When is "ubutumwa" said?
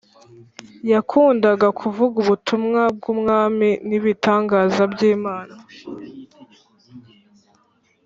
2.23-2.81